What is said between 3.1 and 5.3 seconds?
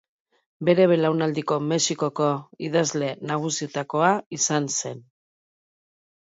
nagusietakoa izan zen.